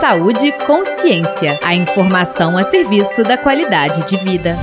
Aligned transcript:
Saúde 0.00 0.50
consciência. 0.66 1.60
A 1.62 1.74
informação 1.74 2.56
a 2.56 2.62
serviço 2.62 3.22
da 3.22 3.36
qualidade 3.36 4.06
de 4.06 4.16
vida. 4.16 4.54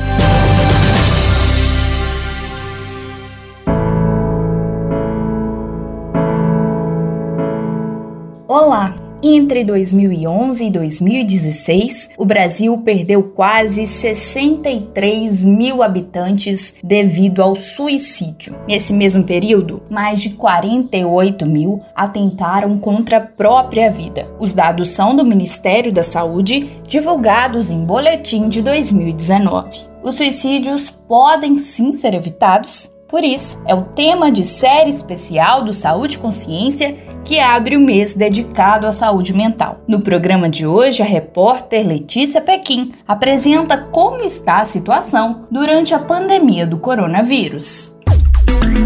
Olá! 8.47 9.06
Entre 9.21 9.63
2011 9.63 10.65
e 10.65 10.69
2016, 10.69 12.09
o 12.17 12.23
Brasil 12.25 12.77
perdeu 12.77 13.23
quase 13.23 13.87
63 13.87 15.43
mil 15.43 15.81
habitantes 15.81 16.73
devido 16.83 17.41
ao 17.41 17.55
suicídio. 17.55 18.55
Nesse 18.67 18.93
mesmo 18.93 19.23
período, 19.23 19.81
mais 19.89 20.21
de 20.21 20.29
48 20.29 21.47
mil 21.47 21.81
atentaram 21.95 22.77
contra 22.77 23.17
a 23.17 23.21
própria 23.21 23.89
vida. 23.89 24.27
Os 24.39 24.53
dados 24.53 24.89
são 24.89 25.15
do 25.15 25.25
Ministério 25.25 25.91
da 25.91 26.03
Saúde, 26.03 26.69
divulgados 26.87 27.71
em 27.71 27.83
boletim 27.83 28.47
de 28.47 28.61
2019. 28.61 29.87
Os 30.03 30.15
suicídios 30.15 30.91
podem 30.91 31.57
sim 31.57 31.93
ser 31.93 32.13
evitados 32.13 32.95
por 33.07 33.23
isso, 33.23 33.61
é 33.65 33.73
o 33.73 33.83
tema 33.83 34.29
de 34.29 34.43
série 34.43 34.89
especial 34.89 35.61
do 35.61 35.73
Saúde 35.73 36.15
e 36.15 36.19
Consciência 36.19 36.95
que 37.23 37.39
abre 37.39 37.77
o 37.77 37.79
mês 37.79 38.13
dedicado 38.13 38.85
à 38.85 38.91
saúde 38.91 39.33
mental. 39.33 39.81
No 39.87 40.01
programa 40.01 40.49
de 40.49 40.67
hoje, 40.67 41.01
a 41.01 41.05
repórter 41.05 41.85
Letícia 41.85 42.41
Pequim 42.41 42.91
apresenta 43.07 43.77
como 43.77 44.21
está 44.23 44.61
a 44.61 44.65
situação 44.65 45.47
durante 45.49 45.93
a 45.93 45.99
pandemia 45.99 46.65
do 46.65 46.77
coronavírus. 46.77 47.95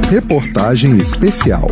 Reportagem 0.09 0.97
especial 0.97 1.67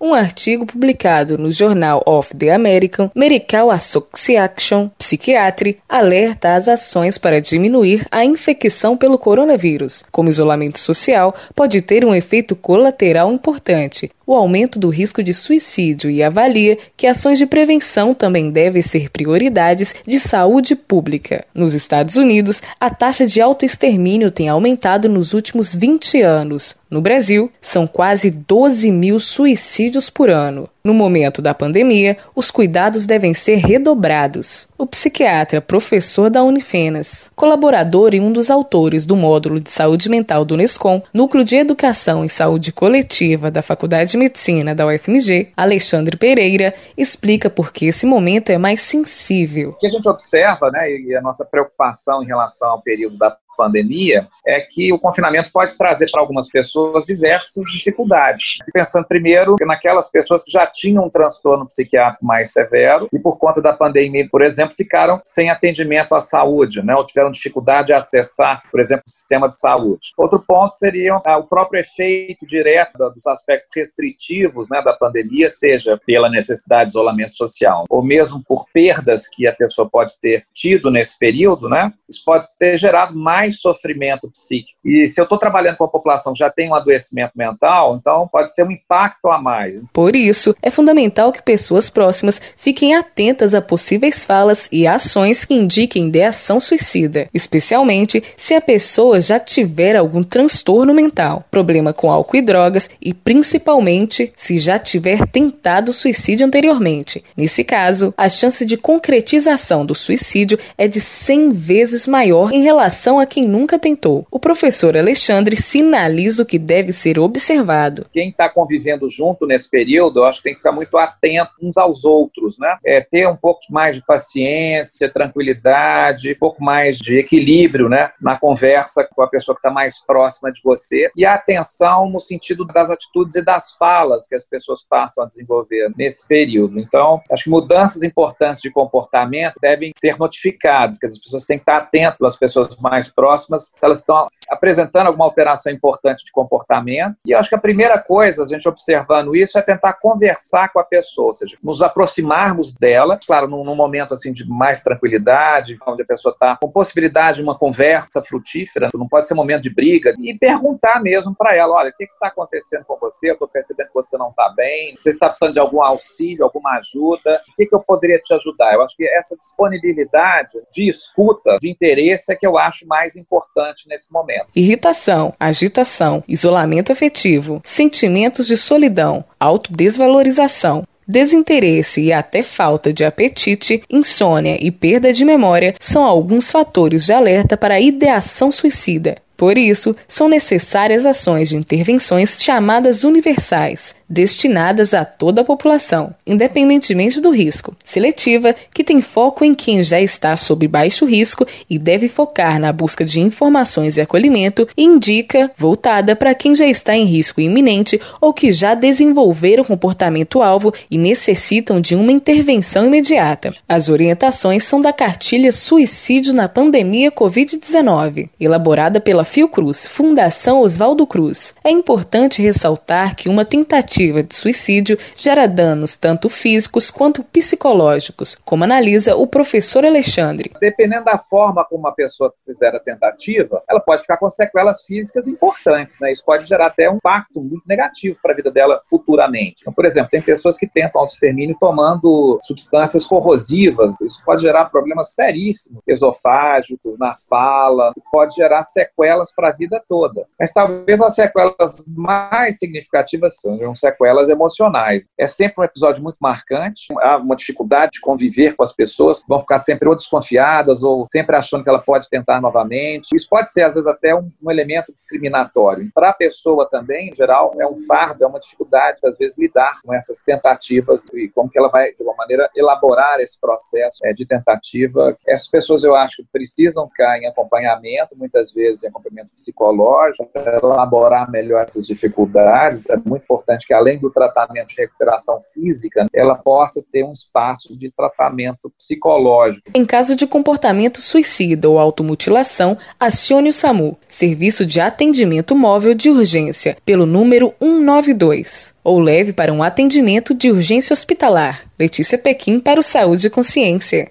um 0.00 0.14
artigo 0.14 0.66
publicado 0.66 1.36
no 1.36 1.52
jornal 1.52 2.02
of 2.06 2.34
the 2.34 2.50
American 2.52 3.10
Medical 3.14 3.70
Association 3.70 4.90
Psychiatry 5.10 5.76
alerta 5.88 6.54
as 6.54 6.68
ações 6.68 7.18
para 7.18 7.40
diminuir 7.40 8.06
a 8.12 8.24
infecção 8.24 8.96
pelo 8.96 9.18
coronavírus, 9.18 10.04
como 10.12 10.28
isolamento 10.28 10.78
social, 10.78 11.34
pode 11.52 11.82
ter 11.82 12.04
um 12.04 12.14
efeito 12.14 12.54
colateral 12.54 13.32
importante, 13.32 14.08
o 14.30 14.34
aumento 14.36 14.78
do 14.78 14.90
risco 14.90 15.24
de 15.24 15.34
suicídio 15.34 16.08
e 16.08 16.22
avalia 16.22 16.78
que 16.96 17.08
ações 17.08 17.36
de 17.36 17.46
prevenção 17.46 18.14
também 18.14 18.48
devem 18.48 18.80
ser 18.80 19.10
prioridades 19.10 19.92
de 20.06 20.20
saúde 20.20 20.76
pública. 20.76 21.44
Nos 21.52 21.74
Estados 21.74 22.14
Unidos, 22.14 22.62
a 22.78 22.88
taxa 22.90 23.26
de 23.26 23.40
autoextermínio 23.40 24.30
tem 24.30 24.48
aumentado 24.48 25.08
nos 25.08 25.34
últimos 25.34 25.74
20 25.74 26.22
anos. 26.22 26.76
No 26.88 27.00
Brasil, 27.00 27.50
são 27.60 27.88
quase 27.88 28.30
12 28.30 28.90
mil 28.92 29.18
suicídios 29.18 30.08
por 30.08 30.30
ano. 30.30 30.68
No 30.82 30.94
momento 30.94 31.42
da 31.42 31.52
pandemia, 31.52 32.16
os 32.34 32.50
cuidados 32.50 33.04
devem 33.04 33.34
ser 33.34 33.56
redobrados. 33.56 34.66
O 34.78 34.86
psiquiatra, 34.86 35.60
professor 35.60 36.30
da 36.30 36.42
Unifenas, 36.42 37.30
colaborador 37.36 38.14
e 38.14 38.20
um 38.20 38.32
dos 38.32 38.50
autores 38.50 39.04
do 39.04 39.14
módulo 39.14 39.60
de 39.60 39.70
saúde 39.70 40.08
mental 40.08 40.42
do 40.42 40.56
Nescom, 40.56 41.02
Núcleo 41.12 41.44
de 41.44 41.56
Educação 41.56 42.24
e 42.24 42.30
Saúde 42.30 42.72
Coletiva 42.72 43.50
da 43.50 43.60
Faculdade 43.60 44.12
de 44.12 44.16
Medicina 44.20 44.74
da 44.74 44.86
UFMG, 44.86 45.48
Alexandre 45.56 46.14
Pereira, 46.14 46.74
explica 46.94 47.48
por 47.48 47.72
que 47.72 47.86
esse 47.86 48.04
momento 48.04 48.50
é 48.50 48.58
mais 48.58 48.82
sensível. 48.82 49.70
O 49.70 49.78
que 49.78 49.86
a 49.86 49.90
gente 49.90 50.06
observa, 50.06 50.70
né, 50.70 50.90
e 50.90 51.16
a 51.16 51.22
nossa 51.22 51.42
preocupação 51.42 52.22
em 52.22 52.26
relação 52.26 52.68
ao 52.68 52.82
período 52.82 53.16
da 53.16 53.34
pandemia 53.60 54.26
é 54.46 54.60
que 54.60 54.90
o 54.90 54.98
confinamento 54.98 55.52
pode 55.52 55.76
trazer 55.76 56.10
para 56.10 56.20
algumas 56.20 56.48
pessoas 56.48 57.04
diversas 57.04 57.64
dificuldades. 57.70 58.56
Pensando 58.72 59.06
primeiro 59.06 59.56
naquelas 59.60 60.10
pessoas 60.10 60.42
que 60.42 60.50
já 60.50 60.66
tinham 60.66 61.04
um 61.04 61.10
transtorno 61.10 61.66
psiquiátrico 61.66 62.24
mais 62.24 62.52
severo 62.52 63.06
e 63.12 63.18
por 63.18 63.38
conta 63.38 63.60
da 63.60 63.72
pandemia, 63.72 64.26
por 64.30 64.42
exemplo, 64.42 64.74
ficaram 64.74 65.20
sem 65.24 65.50
atendimento 65.50 66.14
à 66.14 66.20
saúde, 66.20 66.82
né, 66.82 66.94
ou 66.94 67.04
tiveram 67.04 67.30
dificuldade 67.30 67.88
de 67.88 67.92
acessar, 67.92 68.62
por 68.70 68.80
exemplo, 68.80 69.04
o 69.06 69.10
sistema 69.10 69.48
de 69.48 69.58
saúde. 69.58 70.12
Outro 70.16 70.42
ponto 70.46 70.70
seria 70.70 71.20
ah, 71.26 71.38
o 71.38 71.44
próprio 71.44 71.80
efeito 71.80 72.46
direto 72.46 72.96
dos 73.14 73.26
aspectos 73.26 73.68
restritivos 73.74 74.68
né, 74.68 74.80
da 74.82 74.92
pandemia, 74.92 75.50
seja 75.50 76.00
pela 76.06 76.30
necessidade 76.30 76.86
de 76.86 76.92
isolamento 76.92 77.34
social, 77.34 77.84
ou 77.90 78.02
mesmo 78.02 78.42
por 78.46 78.64
perdas 78.72 79.28
que 79.28 79.46
a 79.46 79.52
pessoa 79.52 79.88
pode 79.88 80.18
ter 80.20 80.44
tido 80.54 80.90
nesse 80.90 81.18
período, 81.18 81.68
né, 81.68 81.92
isso 82.08 82.22
pode 82.24 82.46
ter 82.58 82.78
gerado 82.78 83.14
mais 83.14 83.49
mais 83.50 83.60
sofrimento 83.60 84.30
psíquico. 84.30 84.78
E 84.84 85.08
se 85.08 85.20
eu 85.20 85.24
estou 85.24 85.36
trabalhando 85.36 85.76
com 85.76 85.84
a 85.84 85.88
população 85.88 86.32
que 86.32 86.38
já 86.38 86.50
tem 86.50 86.70
um 86.70 86.74
adoecimento 86.74 87.32
mental, 87.34 87.96
então 87.96 88.28
pode 88.28 88.54
ser 88.54 88.64
um 88.64 88.70
impacto 88.70 89.28
a 89.28 89.40
mais. 89.40 89.82
Por 89.92 90.14
isso, 90.14 90.54
é 90.62 90.70
fundamental 90.70 91.32
que 91.32 91.42
pessoas 91.42 91.90
próximas 91.90 92.40
fiquem 92.56 92.94
atentas 92.94 93.54
a 93.54 93.60
possíveis 93.60 94.24
falas 94.24 94.68
e 94.70 94.86
ações 94.86 95.44
que 95.44 95.54
indiquem 95.54 96.08
ideação 96.08 96.60
suicida, 96.60 97.28
especialmente 97.34 98.22
se 98.36 98.54
a 98.54 98.60
pessoa 98.60 99.20
já 99.20 99.38
tiver 99.38 99.96
algum 99.96 100.22
transtorno 100.22 100.94
mental, 100.94 101.44
problema 101.50 101.92
com 101.92 102.10
álcool 102.10 102.36
e 102.36 102.42
drogas 102.42 102.88
e 103.00 103.12
principalmente 103.12 104.32
se 104.36 104.58
já 104.58 104.78
tiver 104.78 105.26
tentado 105.26 105.92
suicídio 105.92 106.46
anteriormente. 106.46 107.24
Nesse 107.36 107.64
caso, 107.64 108.14
a 108.16 108.28
chance 108.28 108.64
de 108.64 108.76
concretização 108.76 109.84
do 109.84 109.94
suicídio 109.94 110.58
é 110.76 110.86
de 110.86 111.00
100 111.00 111.52
vezes 111.52 112.06
maior 112.06 112.52
em 112.52 112.62
relação 112.62 113.18
a 113.18 113.26
quem 113.26 113.39
quem 113.40 113.48
nunca 113.48 113.78
tentou. 113.78 114.26
O 114.30 114.38
professor 114.38 114.94
Alexandre 114.96 115.56
sinaliza 115.56 116.42
o 116.42 116.46
que 116.46 116.58
deve 116.58 116.92
ser 116.92 117.18
observado. 117.18 118.06
Quem 118.12 118.28
está 118.28 118.50
convivendo 118.50 119.08
junto 119.08 119.46
nesse 119.46 119.68
período, 119.68 120.20
eu 120.20 120.24
acho 120.26 120.38
que 120.38 120.44
tem 120.44 120.52
que 120.52 120.58
ficar 120.58 120.72
muito 120.72 120.96
atento 120.98 121.52
uns 121.62 121.78
aos 121.78 122.04
outros, 122.04 122.58
né? 122.58 122.76
É, 122.84 123.00
ter 123.00 123.26
um 123.26 123.36
pouco 123.36 123.60
mais 123.70 123.96
de 123.96 124.04
paciência, 124.04 125.10
tranquilidade, 125.10 126.32
um 126.32 126.38
pouco 126.38 126.62
mais 126.62 126.98
de 126.98 127.18
equilíbrio, 127.18 127.88
né? 127.88 128.10
Na 128.20 128.38
conversa 128.38 129.08
com 129.10 129.22
a 129.22 129.28
pessoa 129.28 129.54
que 129.54 129.60
está 129.60 129.70
mais 129.70 129.98
próxima 130.04 130.52
de 130.52 130.60
você 130.62 131.10
e 131.16 131.24
a 131.24 131.34
atenção 131.34 132.10
no 132.10 132.20
sentido 132.20 132.66
das 132.66 132.90
atitudes 132.90 133.36
e 133.36 133.42
das 133.42 133.72
falas 133.72 134.26
que 134.26 134.34
as 134.34 134.46
pessoas 134.46 134.82
passam 134.82 135.24
a 135.24 135.26
desenvolver 135.26 135.90
nesse 135.96 136.26
período. 136.28 136.78
Então, 136.78 137.22
acho 137.32 137.44
que 137.44 137.50
mudanças 137.50 138.02
importantes 138.02 138.60
de 138.60 138.70
comportamento 138.70 139.54
devem 139.62 139.92
ser 139.98 140.18
notificadas, 140.18 140.98
que 140.98 141.06
as 141.06 141.18
pessoas 141.18 141.44
têm 141.46 141.56
que 141.56 141.62
estar 141.62 141.78
atentas 141.78 142.18
às 142.20 142.36
pessoas 142.36 142.76
mais 142.76 143.08
próximas 143.08 143.19
próximas, 143.20 143.64
se 143.64 143.84
elas 143.84 143.98
estão 143.98 144.26
apresentando 144.48 145.08
alguma 145.08 145.26
alteração 145.26 145.70
importante 145.70 146.24
de 146.24 146.32
comportamento. 146.32 147.16
E 147.26 147.34
acho 147.34 147.50
que 147.50 147.54
a 147.54 147.60
primeira 147.60 148.02
coisa, 148.02 148.44
a 148.44 148.46
gente 148.46 148.66
observando 148.66 149.36
isso, 149.36 149.58
é 149.58 149.62
tentar 149.62 149.92
conversar 149.92 150.72
com 150.72 150.80
a 150.80 150.84
pessoa, 150.84 151.26
ou 151.28 151.34
seja, 151.34 151.58
nos 151.62 151.82
aproximarmos 151.82 152.72
dela, 152.72 153.18
claro, 153.26 153.46
num, 153.46 153.62
num 153.62 153.74
momento 153.74 154.14
assim 154.14 154.32
de 154.32 154.48
mais 154.48 154.80
tranquilidade, 154.80 155.76
onde 155.86 156.02
a 156.02 156.06
pessoa 156.06 156.32
está 156.32 156.56
com 156.56 156.70
possibilidade 156.70 157.36
de 157.36 157.42
uma 157.42 157.58
conversa 157.58 158.22
frutífera, 158.22 158.88
não 158.94 159.06
pode 159.06 159.26
ser 159.26 159.34
momento 159.34 159.62
de 159.62 159.70
briga, 159.70 160.14
e 160.18 160.36
perguntar 160.38 161.02
mesmo 161.02 161.34
para 161.34 161.54
ela: 161.54 161.74
olha, 161.74 161.90
o 161.90 161.92
que, 161.92 162.06
que 162.06 162.12
está 162.12 162.28
acontecendo 162.28 162.84
com 162.86 162.96
você? 162.98 163.28
Eu 163.28 163.34
estou 163.34 163.48
percebendo 163.48 163.88
que 163.88 163.94
você 163.94 164.16
não 164.16 164.30
está 164.30 164.48
bem, 164.56 164.94
você 164.96 165.10
está 165.10 165.28
precisando 165.28 165.52
de 165.52 165.60
algum 165.60 165.82
auxílio, 165.82 166.44
alguma 166.44 166.78
ajuda, 166.78 167.42
o 167.52 167.56
que, 167.56 167.66
que 167.66 167.74
eu 167.74 167.80
poderia 167.80 168.18
te 168.18 168.32
ajudar? 168.32 168.72
Eu 168.72 168.82
acho 168.82 168.96
que 168.96 169.06
essa 169.06 169.36
disponibilidade 169.36 170.52
de 170.72 170.88
escuta, 170.88 171.58
de 171.60 171.68
interesse, 171.68 172.32
é 172.32 172.36
que 172.36 172.46
eu 172.46 172.56
acho 172.56 172.86
mais 172.86 173.09
importante 173.16 173.88
nesse 173.88 174.12
momento. 174.12 174.46
Irritação, 174.54 175.32
agitação, 175.38 176.22
isolamento 176.28 176.92
afetivo, 176.92 177.60
sentimentos 177.64 178.46
de 178.46 178.56
solidão, 178.56 179.24
autodesvalorização, 179.38 180.84
desinteresse 181.10 182.00
e 182.00 182.12
até 182.12 182.42
falta 182.42 182.92
de 182.92 183.04
apetite, 183.04 183.82
insônia 183.90 184.56
e 184.60 184.70
perda 184.70 185.12
de 185.12 185.24
memória 185.24 185.74
são 185.80 186.04
alguns 186.04 186.50
fatores 186.50 187.04
de 187.04 187.12
alerta 187.12 187.56
para 187.56 187.74
a 187.74 187.80
ideação 187.80 188.52
suicida. 188.52 189.16
Por 189.36 189.56
isso, 189.56 189.96
são 190.06 190.28
necessárias 190.28 191.06
ações 191.06 191.48
de 191.48 191.56
intervenções 191.56 192.42
chamadas 192.42 193.04
universais, 193.04 193.94
destinadas 194.10 194.92
a 194.92 195.04
toda 195.04 195.42
a 195.42 195.44
população, 195.44 196.12
independentemente 196.26 197.20
do 197.20 197.30
risco. 197.30 197.76
Seletiva, 197.84 198.56
que 198.74 198.82
tem 198.82 199.00
foco 199.00 199.44
em 199.44 199.54
quem 199.54 199.84
já 199.84 200.00
está 200.00 200.36
sob 200.36 200.66
baixo 200.66 201.06
risco 201.06 201.46
e 201.68 201.78
deve 201.78 202.08
focar 202.08 202.58
na 202.58 202.72
busca 202.72 203.04
de 203.04 203.20
informações 203.20 203.96
e 203.96 204.00
acolhimento, 204.00 204.68
indica 204.76 205.52
voltada 205.56 206.16
para 206.16 206.34
quem 206.34 206.54
já 206.54 206.66
está 206.66 206.96
em 206.96 207.04
risco 207.04 207.40
iminente 207.40 208.00
ou 208.20 208.32
que 208.32 208.50
já 208.50 208.74
desenvolveram 208.74 209.64
comportamento-alvo 209.64 210.74
e 210.90 210.98
necessitam 210.98 211.80
de 211.80 211.94
uma 211.94 212.10
intervenção 212.10 212.86
imediata. 212.86 213.54
As 213.68 213.88
orientações 213.88 214.64
são 214.64 214.80
da 214.80 214.92
cartilha 214.92 215.52
Suicídio 215.52 216.34
na 216.34 216.48
Pandemia 216.48 217.12
Covid-19, 217.12 218.28
elaborada 218.40 219.00
pela 219.00 219.24
Fiocruz, 219.24 219.86
Fundação 219.86 220.60
Oswaldo 220.60 221.06
Cruz. 221.06 221.54
É 221.62 221.70
importante 221.70 222.42
ressaltar 222.42 223.14
que 223.14 223.28
uma 223.28 223.44
tentativa 223.44 223.99
tentativa 224.00 224.22
de 224.22 224.34
suicídio 224.34 224.98
gera 225.16 225.46
danos 225.46 225.94
tanto 225.94 226.28
físicos 226.28 226.90
quanto 226.90 227.22
psicológicos, 227.22 228.34
como 228.44 228.64
analisa 228.64 229.14
o 229.16 229.26
professor 229.26 229.84
Alexandre. 229.84 230.52
Dependendo 230.60 231.04
da 231.04 231.18
forma 231.18 231.64
como 231.64 231.80
uma 231.80 231.94
pessoa 231.94 232.32
fizer 232.44 232.74
a 232.74 232.80
tentativa, 232.80 233.62
ela 233.68 233.80
pode 233.80 234.02
ficar 234.02 234.16
com 234.16 234.28
sequelas 234.28 234.82
físicas 234.84 235.28
importantes, 235.28 235.98
né? 236.00 236.10
Isso 236.10 236.24
pode 236.24 236.46
gerar 236.46 236.66
até 236.66 236.88
um 236.90 236.96
impacto 236.96 237.40
muito 237.40 237.62
negativo 237.66 238.18
para 238.22 238.32
a 238.32 238.36
vida 238.36 238.50
dela 238.50 238.80
futuramente. 238.88 239.56
Então, 239.60 239.72
por 239.72 239.84
exemplo, 239.84 240.10
tem 240.10 240.22
pessoas 240.22 240.56
que 240.56 240.66
tentam 240.66 241.00
autoextermínio 241.00 241.56
tomando 241.58 242.38
substâncias 242.42 243.04
corrosivas. 243.06 243.94
Isso 244.00 244.22
pode 244.24 244.42
gerar 244.42 244.66
problemas 244.66 245.14
seríssimos, 245.14 245.82
esofágicos, 245.86 246.98
na 246.98 247.12
fala, 247.28 247.92
pode 248.10 248.34
gerar 248.34 248.62
sequelas 248.62 249.34
para 249.34 249.48
a 249.48 249.52
vida 249.52 249.82
toda. 249.88 250.26
Mas 250.38 250.52
talvez 250.52 251.00
as 251.00 251.14
sequelas 251.14 251.82
mais 251.86 252.58
significativas 252.58 253.36
sejam 253.40 253.74
sequelas 253.74 253.89
emocionais. 254.28 255.06
É 255.18 255.26
sempre 255.26 255.54
um 255.58 255.64
episódio 255.64 256.02
muito 256.02 256.16
marcante, 256.20 256.86
há 257.00 257.16
uma 257.16 257.36
dificuldade 257.36 257.92
de 257.92 258.00
conviver 258.00 258.54
com 258.54 258.62
as 258.62 258.72
pessoas, 258.72 259.22
vão 259.28 259.38
ficar 259.38 259.58
sempre 259.58 259.88
ou 259.88 259.96
desconfiadas 259.96 260.82
ou 260.82 261.06
sempre 261.12 261.36
achando 261.36 261.62
que 261.62 261.68
ela 261.68 261.80
pode 261.80 262.08
tentar 262.08 262.40
novamente. 262.40 263.08
Isso 263.14 263.26
pode 263.28 263.50
ser, 263.50 263.62
às 263.62 263.74
vezes, 263.74 263.86
até 263.86 264.14
um, 264.14 264.30
um 264.42 264.50
elemento 264.50 264.92
discriminatório. 264.92 265.90
Para 265.94 266.10
a 266.10 266.14
pessoa 266.14 266.68
também, 266.68 267.10
em 267.10 267.14
geral, 267.14 267.54
é 267.58 267.66
um 267.66 267.76
fardo, 267.86 268.24
é 268.24 268.26
uma 268.26 268.40
dificuldade, 268.40 268.98
às 269.04 269.18
vezes, 269.18 269.38
lidar 269.38 269.72
com 269.84 269.94
essas 269.94 270.22
tentativas 270.22 271.04
e 271.12 271.28
como 271.28 271.50
que 271.50 271.58
ela 271.58 271.68
vai, 271.68 271.92
de 271.92 272.02
alguma 272.02 272.16
maneira, 272.16 272.50
elaborar 272.54 273.20
esse 273.20 273.38
processo 273.40 273.98
é, 274.04 274.12
de 274.12 274.26
tentativa. 274.26 275.16
Essas 275.26 275.48
pessoas, 275.48 275.84
eu 275.84 275.94
acho 275.94 276.16
que 276.16 276.28
precisam 276.32 276.88
ficar 276.88 277.18
em 277.18 277.26
acompanhamento, 277.26 278.16
muitas 278.16 278.52
vezes 278.52 278.84
em 278.84 278.88
acompanhamento 278.88 279.32
psicológico, 279.34 280.26
para 280.32 280.58
elaborar 280.58 281.30
melhor 281.30 281.64
essas 281.64 281.86
dificuldades. 281.86 282.84
É 282.88 282.96
muito 282.96 283.24
importante 283.24 283.66
que, 283.66 283.74
além 283.80 283.98
do 283.98 284.10
tratamento 284.10 284.68
de 284.68 284.76
recuperação 284.76 285.38
física, 285.52 286.06
ela 286.12 286.34
possa 286.34 286.84
ter 286.92 287.04
um 287.04 287.12
espaço 287.12 287.76
de 287.76 287.90
tratamento 287.90 288.70
psicológico. 288.78 289.70
Em 289.74 289.84
caso 289.84 290.14
de 290.14 290.26
comportamento 290.26 291.00
suicida 291.00 291.68
ou 291.68 291.78
automutilação, 291.78 292.76
acione 292.98 293.48
o 293.48 293.52
SAMU, 293.52 293.96
Serviço 294.06 294.66
de 294.66 294.80
Atendimento 294.80 295.56
Móvel 295.56 295.94
de 295.94 296.10
Urgência, 296.10 296.76
pelo 296.84 297.06
número 297.06 297.54
192 297.60 298.78
ou 298.82 298.98
leve 298.98 299.32
para 299.32 299.52
um 299.52 299.62
atendimento 299.62 300.34
de 300.34 300.50
urgência 300.50 300.94
hospitalar. 300.94 301.62
Letícia 301.78 302.16
Pequim 302.16 302.58
para 302.58 302.80
o 302.80 302.82
Saúde 302.82 303.26
e 303.26 303.30
Consciência. 303.30 304.08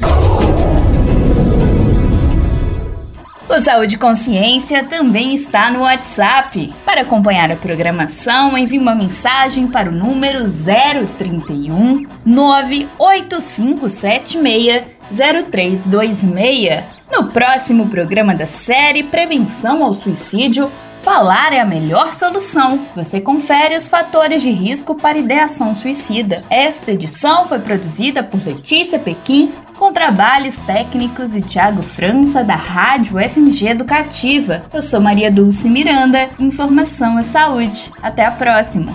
O 3.49 3.59
Saúde 3.59 3.97
Consciência 3.97 4.83
também 4.83 5.33
está 5.33 5.71
no 5.71 5.79
WhatsApp. 5.79 6.71
Para 6.85 7.01
acompanhar 7.01 7.51
a 7.51 7.55
programação, 7.55 8.55
envie 8.55 8.77
uma 8.77 8.93
mensagem 8.93 9.67
para 9.67 9.89
o 9.89 9.91
número 9.91 10.45
031 10.45 12.05
98576 12.23 14.83
0326. 15.11 16.83
No 17.11 17.31
próximo 17.31 17.87
programa 17.87 18.35
da 18.35 18.45
série 18.45 19.01
Prevenção 19.01 19.83
ao 19.83 19.95
Suicídio, 19.95 20.71
Falar 21.01 21.53
é 21.53 21.59
a 21.59 21.65
melhor 21.65 22.13
solução. 22.13 22.85
Você 22.95 23.21
confere 23.21 23.75
os 23.75 23.87
fatores 23.87 24.41
de 24.41 24.49
risco 24.49 24.93
para 24.93 25.17
ideação 25.17 25.73
suicida. 25.73 26.43
Esta 26.49 26.91
edição 26.91 27.45
foi 27.45 27.59
produzida 27.59 28.21
por 28.21 28.45
Letícia 28.45 28.99
Pequim, 28.99 29.51
com 29.77 29.93
trabalhos 29.93 30.57
técnicos 30.57 31.31
de 31.31 31.41
Tiago 31.41 31.81
França, 31.81 32.43
da 32.43 32.55
Rádio 32.55 33.17
FMG 33.17 33.69
Educativa. 33.69 34.65
Eu 34.73 34.81
sou 34.81 34.99
Maria 34.99 35.31
Dulce 35.31 35.69
Miranda, 35.69 36.29
Informação 36.37 37.17
é 37.17 37.21
Saúde. 37.21 37.91
Até 38.01 38.25
a 38.25 38.31
próxima. 38.31 38.91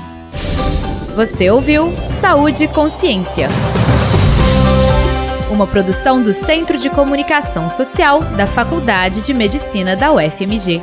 Você 1.17 1.51
ouviu 1.51 1.91
Saúde 2.21 2.65
e 2.65 2.69
Consciência. 2.69 3.49
Uma 5.51 5.67
produção 5.67 6.23
do 6.23 6.35
Centro 6.35 6.77
de 6.77 6.91
Comunicação 6.91 7.71
Social 7.71 8.21
da 8.21 8.47
Faculdade 8.47 9.23
de 9.23 9.33
Medicina 9.33 9.97
da 9.97 10.13
UFMG. 10.13 10.83